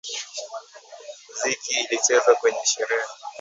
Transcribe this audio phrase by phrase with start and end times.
[1.33, 3.07] Mziki ilichezwa kwenye sherehe.